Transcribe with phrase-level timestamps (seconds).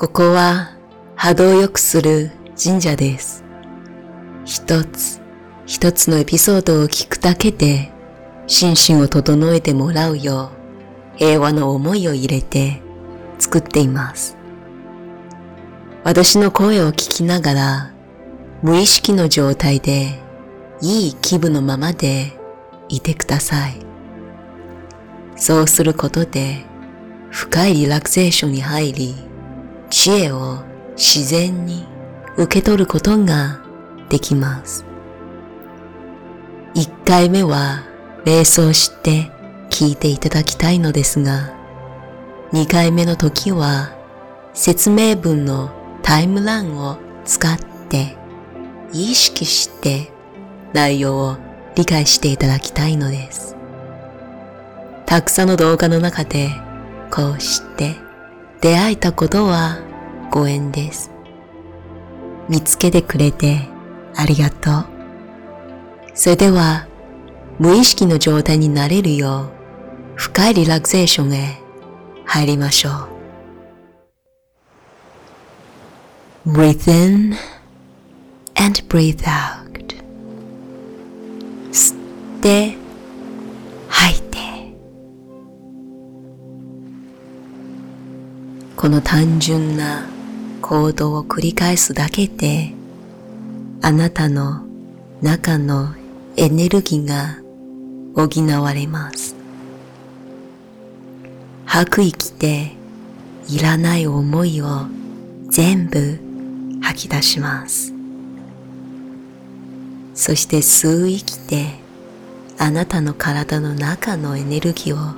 [0.00, 0.78] ここは
[1.14, 3.44] 波動を良くする神社です。
[4.46, 5.20] 一つ
[5.66, 7.92] 一つのエピソードを聞くだけで
[8.46, 10.52] 心身を整えてもらうよ
[11.14, 12.80] う平和の思いを入れて
[13.38, 14.38] 作っています。
[16.02, 17.92] 私の声を聞きながら
[18.62, 20.18] 無意識の状態で
[20.80, 22.32] いい気分のままで
[22.88, 23.76] いてください。
[25.36, 26.64] そうすることで
[27.28, 29.29] 深いリラクゼーションに入り
[29.90, 30.64] 知恵を
[30.96, 31.84] 自然に
[32.36, 33.60] 受け取ることが
[34.08, 34.84] できます。
[36.74, 37.82] 一回目は
[38.24, 39.30] 瞑想して
[39.70, 41.52] 聞いていただきたいのですが、
[42.52, 43.92] 二回目の時は
[44.54, 45.70] 説明文の
[46.02, 48.16] タイムランを使って
[48.92, 50.10] 意識して
[50.72, 51.36] 内容を
[51.74, 53.56] 理解していただきたいのです。
[55.06, 56.50] たくさんの動画の中で
[57.10, 57.96] こうして
[58.60, 59.78] 出会えたことは
[60.30, 61.10] ご縁です。
[62.48, 63.68] 見つけてくれて
[64.14, 64.86] ありがとう。
[66.14, 66.86] それでは
[67.58, 69.50] 無意識の状態になれるよう
[70.16, 71.60] 深いリラクゼーションへ
[72.26, 72.90] 入りましょ
[76.46, 76.52] う。
[76.52, 77.36] Breathe in
[78.56, 79.60] and breathe out.
[81.70, 81.96] 吸っ
[82.40, 82.79] て
[88.80, 90.06] この単純な
[90.62, 92.72] 行動を繰り返すだけで
[93.82, 94.64] あなたの
[95.20, 95.94] 中の
[96.38, 97.42] エネルギーが
[98.16, 99.36] 補われます。
[101.66, 102.72] 吐く息で
[103.50, 104.86] いらない思いを
[105.50, 106.18] 全部
[106.80, 107.92] 吐き出します。
[110.14, 111.66] そして吸う息で
[112.56, 115.14] あなたの体の中のエネルギーを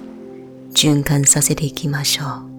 [0.74, 2.51] 循環させていきましょう。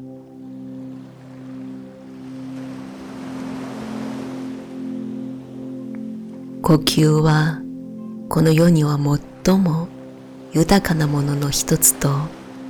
[6.66, 7.62] 呼吸は
[8.30, 8.98] この世には
[9.46, 9.90] 最も
[10.54, 12.10] 豊かなものの一つと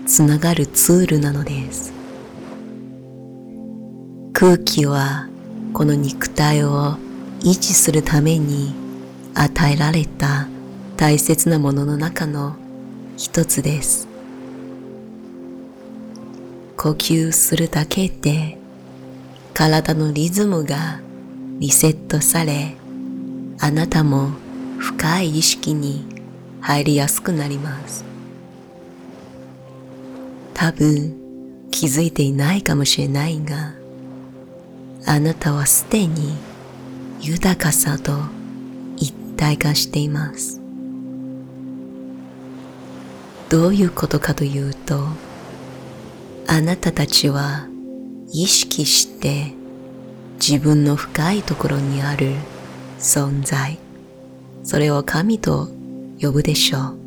[0.08, 1.94] つながるツールなのです。
[4.34, 5.30] 空気は
[5.74, 6.98] この肉体を
[7.42, 8.74] 維持するために
[9.36, 10.48] 与えられた
[10.98, 12.56] 大切なものの中の
[13.16, 14.08] 一つです。
[16.78, 18.58] 呼吸するだけで
[19.54, 21.00] 体のリズムが
[21.60, 22.76] リセットされ
[23.60, 24.30] あなたも
[24.80, 26.06] 深い意識に
[26.62, 28.04] 入りやすくなります。
[30.54, 31.16] 多分
[31.72, 33.74] 気づいていないかもしれないが
[35.06, 36.38] あなたはすでに
[37.20, 38.14] 豊かさと
[38.96, 40.62] 一体化しています。
[43.50, 45.08] どういうことかというと、
[46.48, 47.68] あなたたちは
[48.32, 49.54] 意識して
[50.36, 52.34] 自分の深いところにある
[53.04, 53.78] 存在、
[54.64, 55.68] それを神と
[56.22, 56.98] 呼ぶでしょう。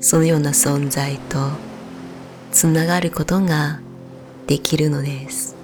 [0.00, 1.38] そのような存在と
[2.50, 3.80] つながることが
[4.48, 5.54] できるのです。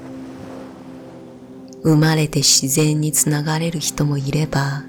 [1.83, 4.85] 生まれて自然につながれる人もいれば、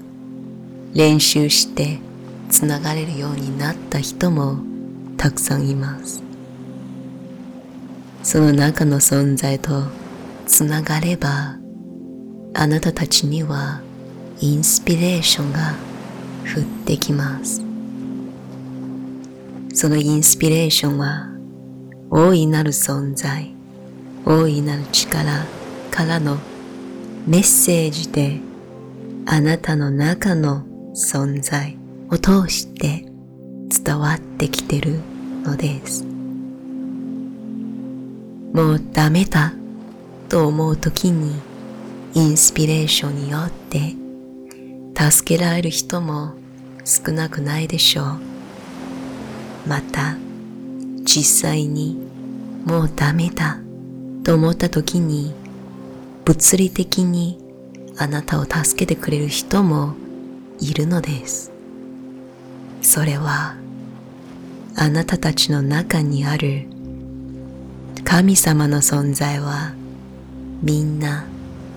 [0.94, 1.98] 練習して
[2.48, 4.60] つながれるようになった人も
[5.16, 6.22] たくさんいます。
[8.22, 9.82] その中の存在と
[10.46, 11.56] つながれば、
[12.54, 13.80] あなたたちには
[14.42, 15.74] インスピレーションが
[16.56, 17.60] 降ってきます。
[19.74, 21.28] そのインスピレーションは
[22.10, 23.54] 大いなる存在、
[24.24, 25.44] 大いなる力
[25.90, 26.38] からの
[27.26, 28.40] メッセージで
[29.26, 30.64] あなたの中の
[30.94, 31.76] 存在
[32.08, 33.04] を通して
[33.84, 35.00] 伝わってきてる
[35.44, 36.02] のです。
[38.54, 39.52] もうダメだ
[40.30, 41.34] と思う時に
[42.14, 43.99] インスピレーションによって
[45.00, 46.34] 助けられる人も
[46.84, 48.20] 少なくないでしょう。
[49.66, 50.16] また
[51.04, 51.96] 実際に
[52.66, 53.58] もうダメだ
[54.24, 55.34] と思った時に
[56.26, 57.38] 物理的に
[57.96, 59.94] あなたを助けてくれる人も
[60.58, 61.50] いるのです。
[62.82, 63.54] それは
[64.76, 66.66] あなたたちの中にある
[68.04, 69.72] 神様の存在は
[70.62, 71.24] みんな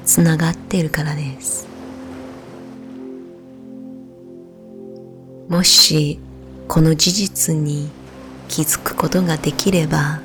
[0.05, 1.72] つながっているからです。
[5.47, 6.19] もし
[6.67, 7.89] この事実に
[8.47, 10.21] 気づくことができれば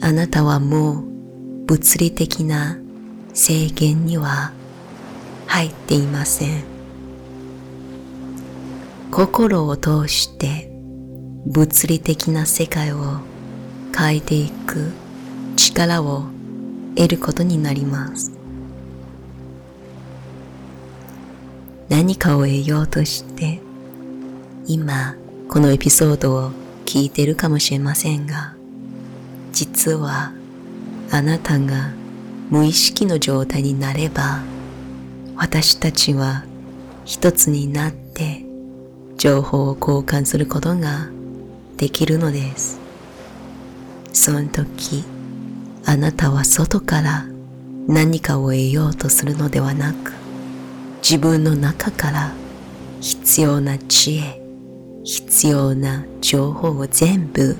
[0.00, 1.04] あなたはもう
[1.66, 2.78] 物理的な
[3.34, 4.52] 制限には
[5.46, 6.64] 入っていません。
[9.10, 10.70] 心を通して
[11.46, 13.20] 物理的な世界を
[13.96, 14.92] 変えていく
[15.56, 16.24] 力を
[16.94, 18.32] 得ることになります。
[21.88, 23.60] 何かを得ようとして、
[24.70, 25.16] 今
[25.48, 26.50] このエピソードを
[26.84, 28.54] 聞いてるかもしれませんが、
[29.50, 30.30] 実は
[31.10, 31.90] あなたが
[32.50, 34.42] 無意識の状態になれば、
[35.36, 36.44] 私たちは
[37.06, 38.44] 一つになって
[39.16, 41.08] 情報を交換することが
[41.78, 42.78] できるのです。
[44.12, 45.02] その時、
[45.86, 47.24] あなたは外から
[47.86, 50.12] 何かを得ようとするのではなく、
[51.00, 52.32] 自分の中から
[53.00, 54.37] 必要な知恵、
[55.08, 57.56] 必要な情報を全部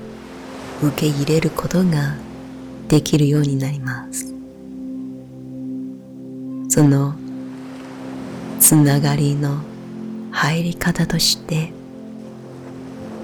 [0.83, 2.15] 受け入れることが
[2.87, 4.35] できるようになります。
[6.69, 7.15] その
[8.59, 9.57] つながりの
[10.29, 11.73] 入り方として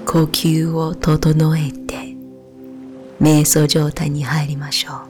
[0.04, 2.16] 呼吸を整えて
[3.20, 5.00] 瞑想状態に入りましょう。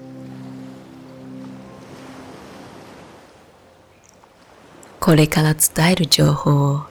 [5.01, 6.83] これから伝える情報を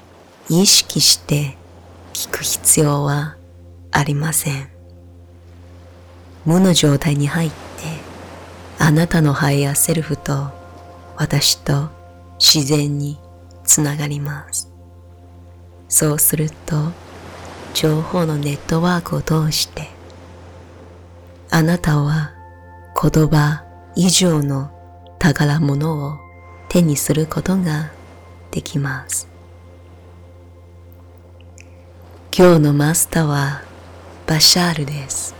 [0.49, 1.55] 意識して
[2.15, 3.35] 聞く必要は
[3.91, 4.69] ありません。
[6.45, 7.55] 無の状態に入って
[8.79, 10.49] あなたのハイヤーセルフと
[11.17, 11.89] 私と
[12.39, 13.19] 自然に
[13.65, 14.71] つながります。
[15.89, 16.93] そうすると
[17.73, 19.89] 情報のネットワークを通して
[21.51, 22.31] あなたは
[22.95, 23.65] 言葉
[23.97, 24.71] 以上の
[25.19, 26.17] 宝物を
[26.69, 27.91] 手にすることが
[28.51, 29.34] できます。
[32.37, 33.61] 今日のマスターは
[34.27, 35.33] バシャールです。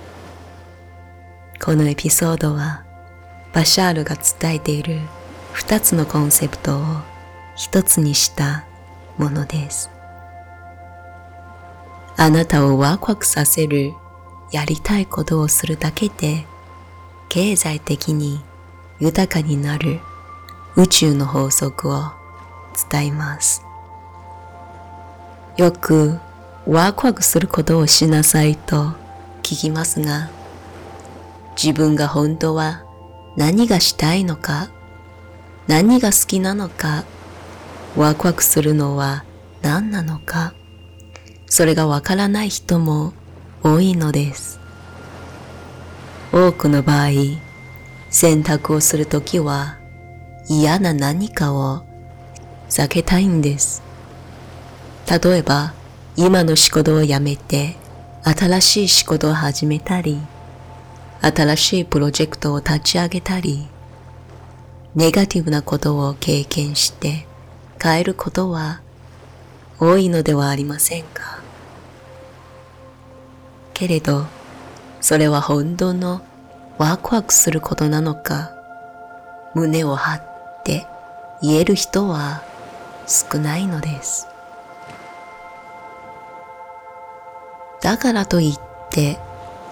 [1.62, 2.86] このエピソードは
[3.52, 5.02] バシャールが伝えている
[5.52, 6.82] 二つのコンセプトを
[7.58, 8.64] 一つにした
[9.18, 9.90] ものです。
[12.16, 13.92] あなたをワクワクさせる
[14.54, 16.46] やりたいことをするだけで
[17.28, 18.40] 経済的に
[19.02, 20.00] 豊かになる
[20.78, 22.14] 宇宙の法則を
[22.90, 23.66] 伝えます。
[25.58, 26.22] よく
[26.68, 28.94] ワクワクすることをしなさいと
[29.44, 30.32] 聞きますが、
[31.62, 32.84] 自分が本当は
[33.38, 34.72] 何がしたいのか、
[35.68, 37.06] 何が好きなのか、
[37.96, 39.26] ワクワクするのは
[39.62, 40.56] 何なのか、
[41.46, 43.14] それがわからない人も
[43.62, 44.60] 多いのです。
[46.32, 47.10] 多くの場合、
[48.10, 49.78] 選択をするときは
[50.50, 51.86] 嫌な何かを
[52.70, 53.84] 避けたいんです。
[55.08, 55.76] 例えば、
[56.18, 57.76] 今の仕事を辞めて
[58.24, 60.18] 新しい仕事を始めたり、
[61.22, 63.68] 新しいプロジェクトを立ち上げたり、
[64.96, 67.28] ネガティブなことを経験して
[67.82, 68.80] 変えることは
[69.78, 71.42] 多いのではありませんか？
[73.74, 74.26] けれど、
[75.02, 76.22] それは本当の
[76.78, 78.52] ワクワクすることなのか、
[79.54, 80.88] 胸を張って
[81.42, 82.42] 言える人は
[83.06, 84.28] 少ないのです。
[87.86, 89.20] だからといって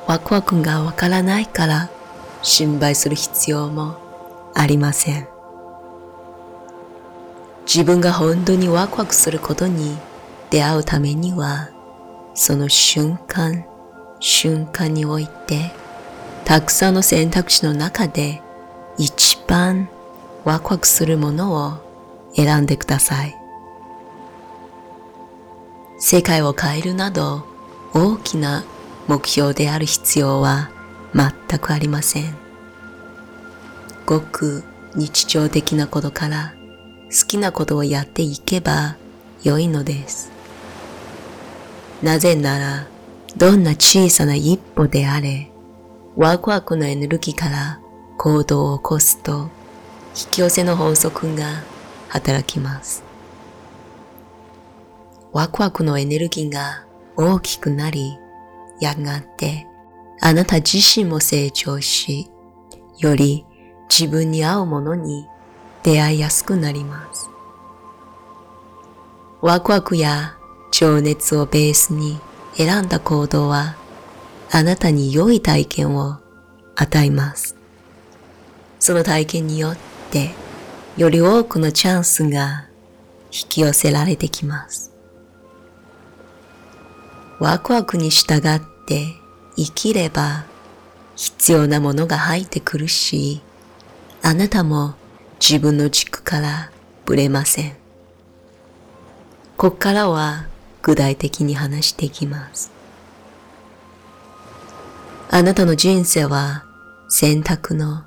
[0.06, 1.89] ワクワクがわからないから
[2.44, 3.98] 心配する必要も
[4.54, 5.27] ありません。
[7.65, 9.98] 自分が本当にワクワクすることに
[10.51, 11.71] 出会うためには、
[12.36, 13.65] その瞬間、
[14.20, 15.72] 瞬間において、
[16.46, 18.43] たくさんの選択肢の中で
[19.00, 19.89] 一番
[20.43, 23.36] ワクワクするものを選んでください。
[25.98, 27.51] 世界を変えるなど
[27.94, 28.64] 大きな
[29.08, 30.72] 目標である必要は
[31.14, 32.36] 全くありません。
[34.06, 34.64] ごく
[34.96, 36.54] 日常的なことから
[37.06, 38.96] 好きなことをやっていけば
[39.44, 40.32] 良いのです。
[42.02, 42.88] なぜなら、
[43.38, 45.52] どんな小さな一歩であれ、
[46.16, 47.80] ワクワクのエネルギーから
[48.18, 49.50] 行動を起こすと、
[50.16, 51.64] 引き寄せの法則が
[52.10, 53.04] 働きます。
[55.32, 58.17] ワクワクのエネルギーが大きくなり、
[58.79, 59.67] やがて
[60.20, 62.29] あなた自身も成長し、
[62.98, 63.46] より
[63.89, 65.27] 自分に合うものに
[65.84, 67.29] 出会いやすくなります。
[69.41, 70.38] ワクワクや
[70.72, 72.20] 情熱をベースに
[72.55, 73.75] 選んだ行動は
[74.51, 76.17] あなたに良い体験を
[76.75, 77.58] 与えます。
[78.79, 79.77] その体験によっ
[80.12, 80.32] て
[80.96, 82.67] より多くのチャンスが
[83.25, 84.93] 引き寄せられてきます。
[87.40, 89.16] ワクワクに従って
[89.56, 90.46] 生きれば
[91.16, 93.42] 必要なものが入ってくるし、
[94.22, 94.96] あなたも
[95.40, 96.72] 自分の軸から
[97.06, 97.72] ぶれません。
[99.58, 100.48] ここからは
[100.82, 102.72] 具体的に話していきます。
[105.30, 106.66] あなたの人生は
[107.10, 108.04] 選択の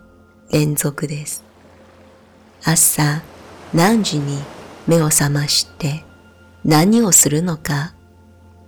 [0.50, 1.45] 連続です。
[2.64, 3.23] 朝
[3.75, 4.38] 何時に
[4.87, 6.04] 目を覚まして
[6.64, 7.95] 何をするのか、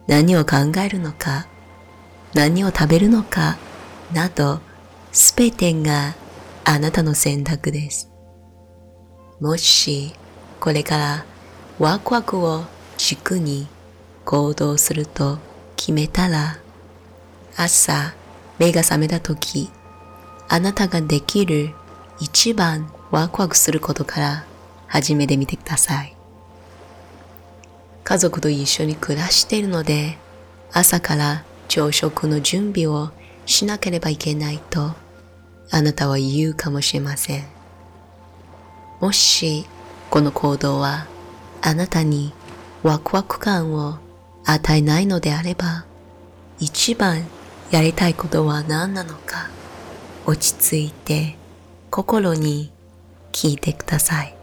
[0.08, 1.46] 何を考えるのか、
[2.34, 3.58] 何を食べるのか
[4.12, 4.60] など
[5.12, 6.14] すべてが
[6.64, 8.10] あなたの選択です。
[9.40, 10.14] もし
[10.60, 11.24] これから
[11.78, 12.64] ワクワクを
[12.96, 13.68] 軸に
[14.24, 15.38] 行動すると
[15.76, 16.58] 決めたら
[17.56, 18.14] 朝
[18.58, 19.70] 目が覚めた時
[20.48, 21.70] あなたができる
[22.18, 24.44] 一番ワクワクすることから
[24.88, 26.17] 始めてみてください。
[28.08, 30.16] 家族と一緒に暮らしているので
[30.72, 33.10] 朝から朝食の準備を
[33.44, 34.94] しなければいけないと
[35.70, 37.44] あなたは言うかもしれません。
[39.00, 39.66] もし
[40.08, 41.06] この行動は
[41.60, 42.32] あなたに
[42.82, 43.98] ワクワク感を
[44.46, 45.84] 与えないのであれば
[46.58, 47.26] 一番
[47.70, 49.50] やりたいことは何なのか
[50.24, 51.36] 落ち着いて
[51.90, 52.72] 心に
[53.32, 54.34] 聞いてください。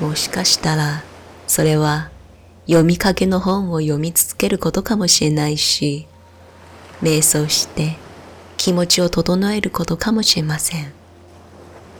[0.00, 1.04] もしかしたら
[1.52, 2.08] それは
[2.64, 6.06] 読みかけの本を読み続けることかもしれないし、
[7.02, 7.98] 瞑想して
[8.56, 10.94] 気持ちを整えることかもしれません。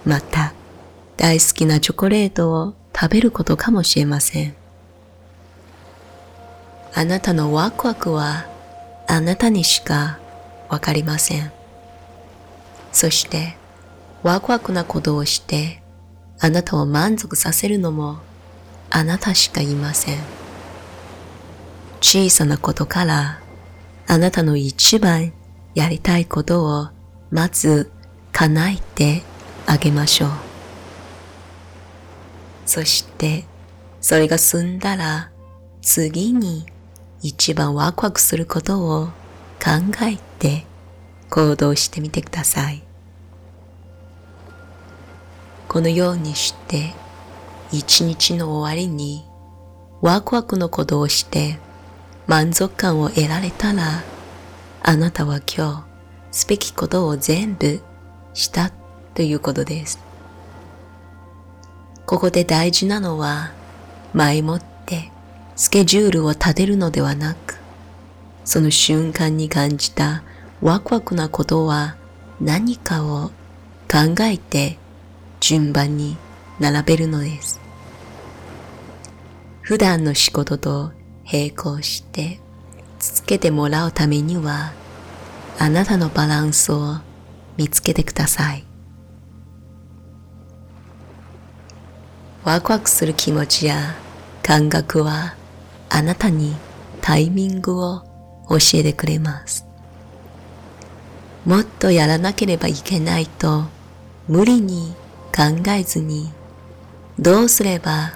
[0.06, 0.54] また、
[1.18, 4.54] 大好きなチョコレートを食べることかもしれません。
[6.94, 8.46] あなたのワクワクは
[9.06, 10.18] あなたにしか
[10.70, 11.52] わかりません。
[12.90, 13.58] そして、
[14.22, 15.82] ワクワクなことをして
[16.40, 18.20] あなたを満足させるのも
[18.94, 20.18] あなたしかいません。
[22.02, 23.40] 小さなことから
[24.06, 25.32] あなたの一番
[25.74, 26.88] やりたいことを
[27.30, 27.90] まず
[28.32, 29.22] 叶えて
[29.66, 30.30] あげましょう。
[32.66, 33.46] そして
[34.02, 35.30] それが済んだら
[35.80, 36.66] 次に
[37.22, 39.06] 一番ワクワクすることを
[39.58, 39.70] 考
[40.02, 40.66] えて
[41.30, 42.82] 行動してみてください。
[45.66, 46.92] このようにして
[47.72, 49.24] 一日の終わりに
[50.02, 51.58] ワクワクのことをして
[52.26, 54.02] 満足感を得られたら
[54.82, 55.86] あなたは今
[56.30, 57.80] 日すべきことを全部
[58.34, 58.70] した
[59.14, 59.98] ということです。
[62.04, 63.52] ここで大事なのは
[64.12, 65.10] 前もって
[65.56, 67.58] スケジュールを立てるのではなく
[68.44, 70.22] その瞬間に感じた
[70.60, 71.96] ワクワクなことは
[72.38, 73.30] 何かを
[73.90, 74.76] 考えて
[75.40, 76.18] 順番に
[76.60, 77.61] 並べるのです。
[79.62, 80.92] 普段の仕事と
[81.24, 82.40] 並行して
[82.98, 84.72] 続けてもらうためには
[85.58, 86.96] あなたのバランスを
[87.56, 88.64] 見つけてください。
[92.44, 93.94] ワクワクする気持ちや
[94.42, 95.36] 感覚は
[95.88, 96.56] あなたに
[97.00, 98.02] タイミングを
[98.48, 99.64] 教えてくれます。
[101.44, 103.66] もっとやらなければいけないと
[104.26, 104.94] 無理に
[105.34, 106.32] 考えずに
[107.18, 108.12] どうすれば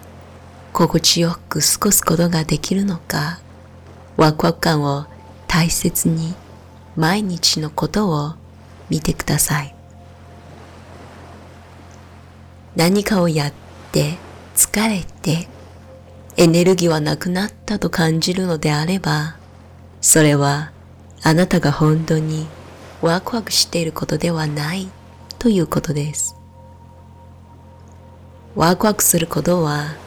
[0.76, 3.40] 心地よく過ごすことができるのか
[4.18, 5.06] ワクワク感を
[5.48, 6.34] 大切に
[6.96, 8.34] 毎日のことを
[8.90, 9.74] 見てください。
[12.76, 13.52] 何かをやっ
[13.90, 14.18] て
[14.54, 15.48] 疲れて
[16.36, 19.38] エネルギーはなくなったと感じるのであれば、
[20.02, 20.72] それは
[21.22, 22.46] あなたが本当に
[23.00, 24.90] ワクワクしていることではない
[25.38, 26.36] ということです。
[28.54, 30.04] ワクワクすることは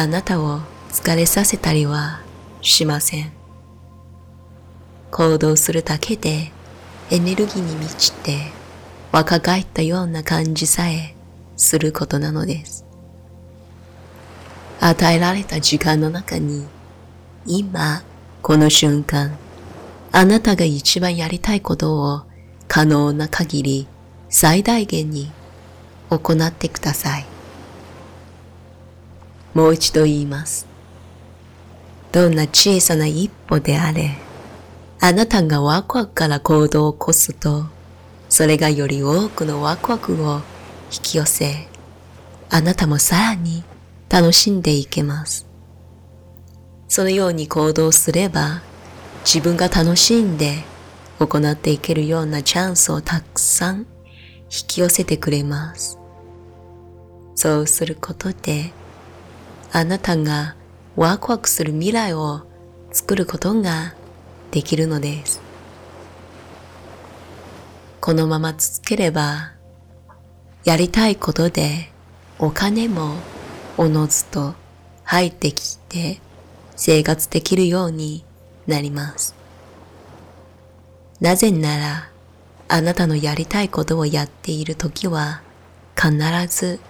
[0.00, 0.60] あなたを
[0.92, 2.20] 疲れさせたりは
[2.62, 3.32] しません。
[5.10, 6.52] 行動するだけで
[7.10, 8.52] エネルギーに満ちて
[9.10, 11.16] 若返ったような感じさえ
[11.56, 12.84] することなのです。
[14.78, 16.68] 与えられた時間の中に
[17.44, 18.04] 今
[18.40, 19.36] この瞬間
[20.12, 22.22] あなたが一番やりたいことを
[22.68, 23.88] 可能な限り
[24.28, 25.32] 最大限に
[26.08, 27.37] 行ってください。
[29.54, 30.66] もう一度言います。
[32.12, 34.16] どんな小さな一歩であれ、
[35.00, 37.66] あなたがワクワクから行動を起こすと、
[38.28, 40.40] それがより多くのワクワクを
[40.90, 41.68] 引き寄せ、
[42.50, 43.62] あなたもさらに
[44.08, 45.46] 楽しんでいけます。
[46.88, 48.62] そのように行動すれば、
[49.24, 50.64] 自分が楽しんで
[51.18, 53.86] 行っていけるようなチャンスをたくさん引
[54.66, 55.98] き寄せてくれます。
[57.34, 58.72] そうすることで、
[59.70, 60.56] あなたが
[60.96, 62.42] ワクワクする未来を
[62.90, 63.94] 作ることが
[64.50, 65.42] できるのです。
[68.00, 69.52] このまま続ければ、
[70.64, 71.90] やりたいことで
[72.38, 73.14] お金も
[73.76, 74.54] おのずと
[75.04, 76.20] 入ってきて
[76.76, 78.24] 生活できるように
[78.66, 79.34] なります。
[81.20, 82.10] なぜなら、
[82.68, 85.42] あなたのやりたいことをやっているときは
[85.96, 86.12] 必
[86.48, 86.80] ず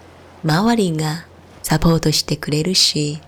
[0.44, 1.26] 周りが
[1.68, 3.20] サポートしてくれるし、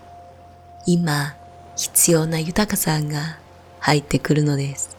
[0.87, 1.37] 今
[1.76, 3.38] 必要な豊かさが
[3.80, 4.97] 入ってくるのです。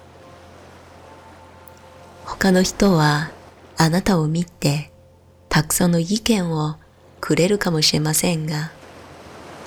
[2.23, 3.31] 他の人は
[3.77, 4.91] あなたを見て
[5.49, 6.75] たくさんの意見を
[7.19, 8.69] くれるかもしれませんが、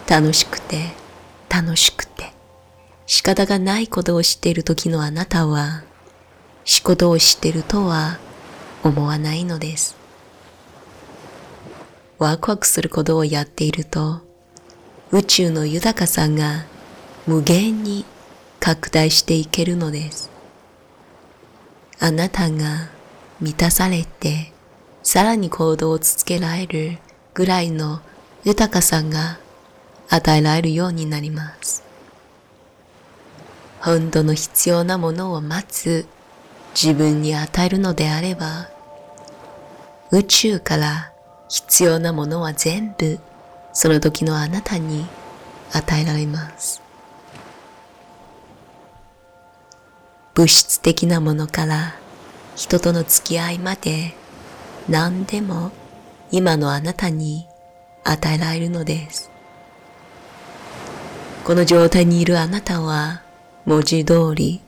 [0.08, 0.90] 楽しくて
[1.48, 2.32] 楽しくて
[3.06, 5.82] 仕方がないことをしている時のあなたは
[6.64, 8.18] 仕事をしているとは
[8.84, 10.03] 思わないのです。
[12.24, 14.22] ワクワクすることをやっていると
[15.12, 16.64] 宇宙の豊かさが
[17.26, 18.06] 無限に
[18.60, 20.30] 拡大していけるのです。
[22.00, 22.88] あなたが
[23.42, 24.52] 満たされて
[25.02, 26.96] さらに行動を続けられる
[27.34, 28.00] ぐらいの
[28.42, 29.38] 豊かさが
[30.08, 31.84] 与えられるようになります。
[33.80, 36.06] 本当の必要なものを待つ
[36.74, 38.70] 自分に与えるのであれば、
[40.10, 41.13] 宇宙から
[41.48, 43.18] 必要なものは全部
[43.72, 45.06] その時のあなたに
[45.72, 46.82] 与えられます。
[50.34, 51.94] 物質的なものから
[52.56, 54.14] 人との付き合いまで
[54.88, 55.70] 何でも
[56.30, 57.46] 今のあなたに
[58.04, 59.30] 与えられるのです。
[61.44, 63.22] この状態にいるあなたは
[63.66, 64.60] 文字通り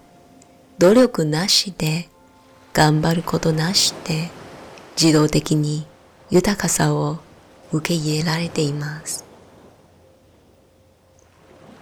[0.78, 2.09] 努力なしで
[2.73, 4.30] 頑張ることなしで
[5.00, 5.87] 自動的に
[6.30, 7.18] 豊かさを
[7.73, 9.25] 受け入れられています。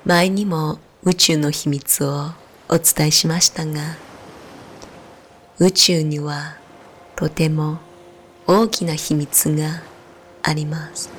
[0.04, 2.32] 前にも宇宙の秘密を
[2.68, 3.80] お伝えしましたが、
[5.58, 6.56] 宇宙には
[7.16, 7.78] とても
[8.46, 9.82] 大きな秘密が
[10.42, 11.10] あります。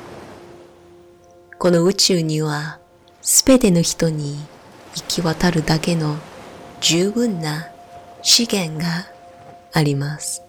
[1.58, 2.80] この宇宙には
[3.22, 4.38] すべての人に
[4.96, 6.18] 行き渡るだけの
[6.80, 7.70] 十分な
[8.22, 9.08] 資源が
[9.74, 10.45] あります。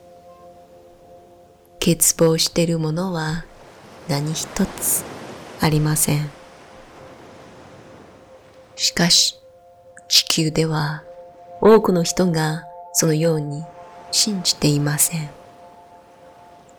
[1.80, 3.44] 欠乏しているものは
[4.08, 5.04] 何一つ
[5.60, 6.30] ありません。
[8.76, 9.38] しかし、
[10.08, 11.02] 地球では
[11.60, 13.64] 多くの人がそのように
[14.10, 15.30] 信じていません。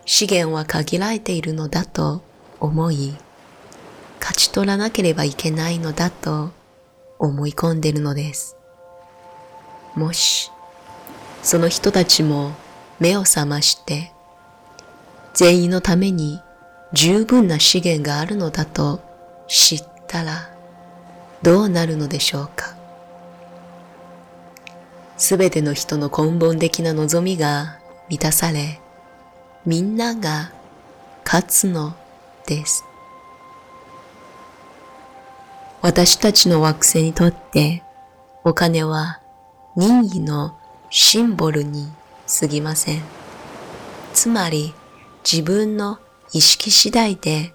[0.06, 2.22] 資源は限られているのだと
[2.60, 3.16] 思い、
[4.20, 6.52] 勝ち取らなければいけないのだと
[7.20, 8.56] 思い込んでいるのです。
[9.96, 10.52] もし、
[11.44, 12.54] その人たちも
[13.00, 14.14] 目を覚まして、
[15.38, 16.42] 全員のために
[16.94, 19.02] 十分な資源があるのだと
[19.48, 20.50] 知ったら
[21.44, 22.76] どうなるのでしょうか。
[25.16, 27.78] すべての人の根本的な望みが
[28.10, 28.82] 満たされ、
[29.64, 30.52] みんなが
[31.24, 31.96] 勝つの
[32.48, 32.84] です。
[35.84, 37.84] 私たちの惑星にとって
[38.44, 39.22] お金は
[39.76, 40.58] 任意の
[40.90, 41.92] シンボルに
[42.40, 43.04] 過ぎません。
[44.16, 44.74] つまり
[45.30, 46.00] 自分の
[46.32, 47.54] 意識次第で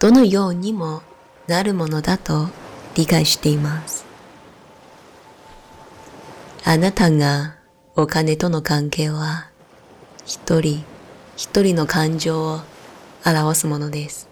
[0.00, 1.02] どのようにも
[1.46, 2.48] なるものだと
[2.96, 4.04] 理解しています。
[6.64, 7.54] あなたが
[7.94, 9.48] お金との関係は
[10.26, 10.84] 一人
[11.36, 12.60] 一人の感情を
[13.24, 14.28] 表すものです。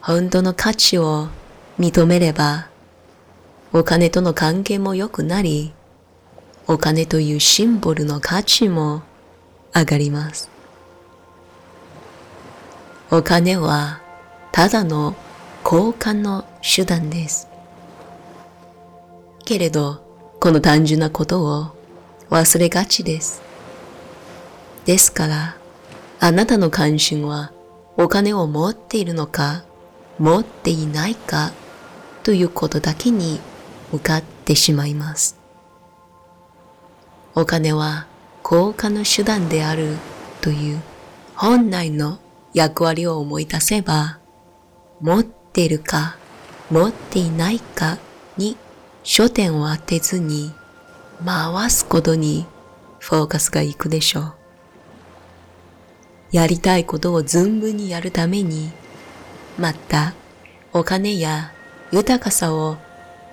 [0.00, 1.28] 本当の価値を
[1.78, 2.66] 認めれば、
[3.72, 5.72] お金との関係も良くなり、
[6.66, 9.04] お金というシンボルの価値も
[9.74, 10.50] 上がります。
[13.10, 14.00] お金は
[14.52, 15.16] ただの
[15.64, 17.48] 交換の手段です。
[19.44, 20.00] けれど、
[20.40, 21.70] この単純なことを
[22.30, 23.42] 忘れがちです。
[24.84, 25.56] ですから、
[26.20, 27.52] あなたの関心は
[27.96, 29.64] お金を持っているのか
[30.18, 31.52] 持っていないか
[32.22, 33.40] ということだけに
[33.90, 35.38] 向かってしまいます。
[37.34, 38.06] お金は
[38.42, 39.96] 効果の手段である
[40.40, 40.80] という
[41.36, 42.18] 本来の
[42.54, 44.18] 役割を思い出せば、
[45.00, 46.16] 持ってるか
[46.70, 47.98] 持っていないか
[48.36, 48.56] に
[49.02, 50.52] 焦点を当てずに
[51.24, 52.46] 回すことに
[52.98, 54.34] フォーカスがいくでしょう。
[56.32, 58.70] やりたいことを存分にやるために
[59.58, 60.14] また、
[60.72, 61.52] お金や
[61.92, 62.78] 豊かさを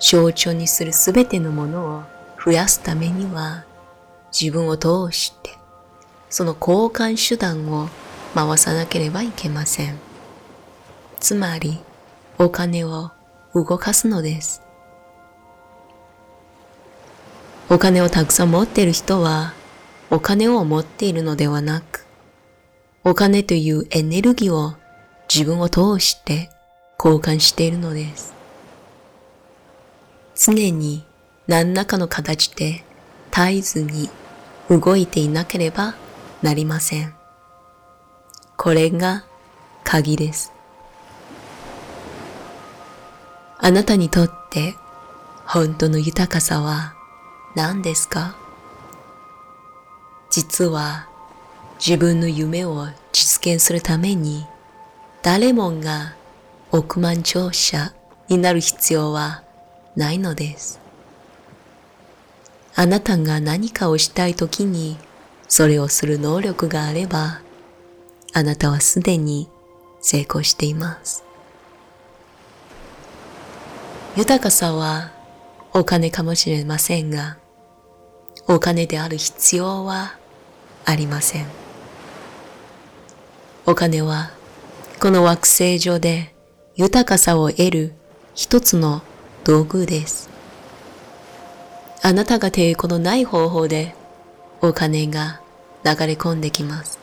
[0.00, 2.02] 象徴にするすべてのものを
[2.44, 3.64] 増やすためには、
[4.40, 5.50] 自分を通して、
[6.30, 7.88] その交換手段を
[8.34, 9.98] 回さなければいけません。
[11.18, 11.80] つまり、
[12.38, 13.10] お金を
[13.54, 14.62] 動かすのです。
[17.68, 19.54] お金をたくさん持っている人は、
[20.10, 22.06] お金を持っているのではなく、
[23.04, 24.74] お金というエネルギーを
[25.32, 26.50] 自分を通して
[27.02, 28.32] 交換しているのです。
[30.36, 31.04] 常に
[31.48, 32.84] 何らかの形で
[33.32, 34.08] 絶えずに
[34.70, 35.94] 動いていなければ
[36.42, 37.14] なりません。
[38.56, 39.24] これが
[39.84, 40.52] 鍵です。
[43.58, 44.74] あなたにとって
[45.46, 46.94] 本当の豊かさは
[47.56, 48.36] 何ですか？
[50.30, 51.08] 実は
[51.84, 54.46] 自分の夢を実現するために
[55.22, 56.14] 誰もが
[56.70, 57.94] 億万長者
[58.28, 59.42] になる必要は
[59.96, 60.80] ないのです。
[62.80, 64.98] あなたが何かをしたいときに
[65.48, 67.40] それをする能力があれば
[68.32, 69.48] あなたはすでに
[70.00, 71.24] 成功しています。
[74.16, 75.10] 豊かさは
[75.74, 77.38] お金かもしれませんが、
[78.46, 80.16] お金である必要は
[80.84, 81.46] ありません。
[83.66, 84.30] お金は
[85.00, 86.32] この惑星上で
[86.76, 87.92] 豊かさを得る
[88.36, 89.02] 一つの
[89.42, 90.27] 道具です。
[92.00, 93.94] あなたが抵抗のない方法で
[94.60, 95.40] お金が
[95.84, 96.98] 流れ込んできます。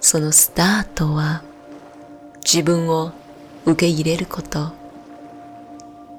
[0.00, 1.42] そのスタートは
[2.44, 3.12] 自分を
[3.64, 4.72] 受け入れること、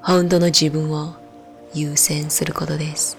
[0.02, 1.16] 本当の自分を
[1.74, 3.18] 優先することです。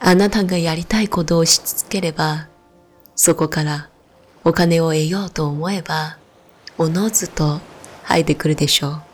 [0.00, 2.48] あなたがやりたいことをし続ければ、
[3.14, 3.90] そこから
[4.44, 6.18] お金を得ようと思えば、
[6.78, 7.60] おのずと
[8.04, 9.07] 入ってくるでしょう。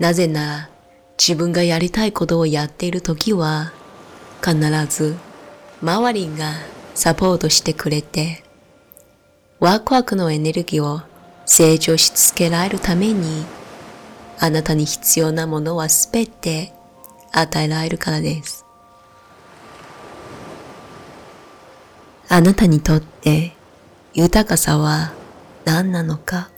[0.00, 0.70] なぜなら、
[1.18, 3.72] 自分がやりたいことをやっているときは、
[4.42, 4.56] 必
[4.88, 5.14] ず
[5.82, 6.54] 周りが
[6.94, 8.42] サポートしてくれて、
[9.60, 11.02] ワクワクのエネルギーを
[11.44, 13.44] 成長し続けられるために、
[14.38, 16.72] あなたに必要なものはすべて
[17.32, 18.64] 与えられるからです。
[22.30, 23.52] あなたにとって
[24.14, 25.12] 豊かさは
[25.66, 26.48] 何なのか？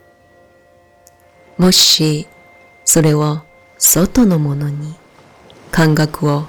[1.59, 2.29] もし
[2.85, 3.41] それを
[3.79, 4.95] 外のものに
[5.71, 6.47] 感覚を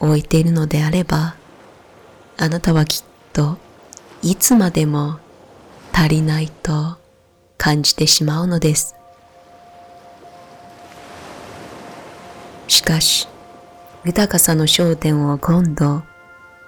[0.00, 1.36] 置いているのであれば、
[2.38, 3.58] あなたはきっと
[4.22, 5.18] いつまでも
[5.92, 6.96] 足りないと
[7.58, 8.94] 感じてしまうのです。
[12.68, 13.28] しかし、
[14.04, 16.02] 豊かさの焦点を今度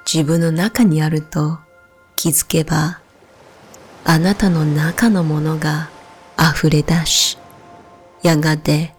[0.04, 1.58] 自分の中にあると
[2.14, 3.00] 気づけば、
[4.04, 5.88] あなたの中のものが
[6.38, 7.38] 溢れ出し、
[8.22, 8.94] やがて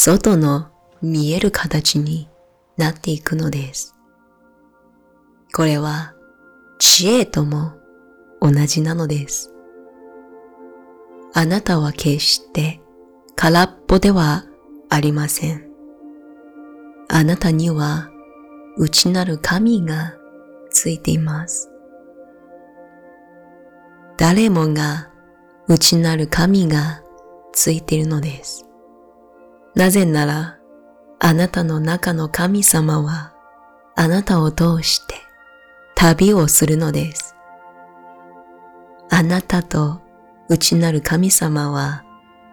[0.00, 0.68] 外の
[1.02, 2.28] 見える形に
[2.76, 3.96] なっていくのです。
[5.52, 6.14] これは
[6.78, 7.72] 知恵とも
[8.40, 9.52] 同じなのです。
[11.34, 12.80] あなたは決して
[13.34, 14.44] 空っぽでは
[14.88, 15.68] ありません。
[17.08, 18.08] あなたには
[18.76, 20.14] 内なる神が
[20.70, 21.72] ついています。
[24.16, 25.10] 誰もが
[25.66, 27.02] 内なる神が
[27.52, 28.67] ついているのです。
[29.78, 30.58] なぜなら、
[31.20, 33.32] あなたの中の神様は
[33.94, 35.14] あなたを通して
[35.94, 37.36] 旅をするのです。
[39.08, 40.00] あなたと
[40.48, 42.04] 内なる神様は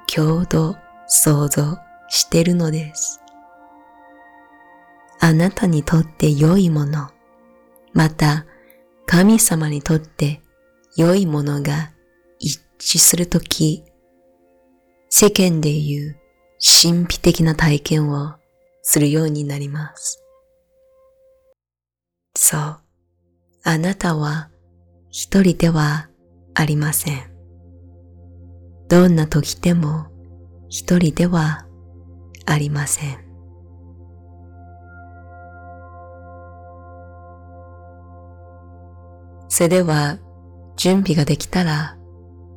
[0.05, 0.75] 共同
[1.07, 3.21] 創造してるのです。
[5.19, 7.09] あなたにとって良いもの、
[7.91, 8.45] また
[9.07, 10.43] 神様にとって
[10.95, 11.91] 良いものが
[12.37, 13.83] 一致するとき、
[15.09, 16.24] 世間で言う
[16.59, 18.33] 神秘的な体験を
[18.81, 20.23] するようになります。
[22.35, 22.77] そう。
[23.63, 24.49] あなたは
[25.09, 26.09] 一人では
[26.53, 27.35] ありません。
[28.87, 30.07] どんな時でも
[30.69, 31.65] 一人では
[32.45, 33.25] ありません。
[39.47, 40.17] それでは
[40.75, 41.97] 準備ができたら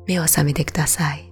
[0.05, 1.28] 目を覚めてください。